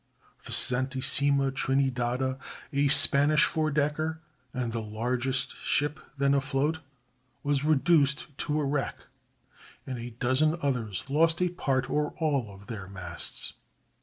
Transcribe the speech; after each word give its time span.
The 0.43 0.51
Santissima 0.51 1.51
Trinidada, 1.51 2.39
a 2.73 2.87
Spanish 2.87 3.43
four 3.45 3.69
decker, 3.69 4.19
and 4.51 4.71
the 4.73 4.81
largest 4.81 5.55
ship 5.57 5.99
then 6.17 6.33
afloat, 6.33 6.79
was 7.43 7.63
reduced 7.63 8.35
to 8.39 8.59
a 8.59 8.65
wreck, 8.65 8.97
and 9.85 9.99
a 9.99 10.09
dozen 10.19 10.57
others 10.59 11.07
lost 11.07 11.39
a 11.39 11.49
part 11.49 11.87
or 11.87 12.15
all 12.17 12.51
of 12.51 12.65
their 12.65 12.87
masts. 12.87 13.53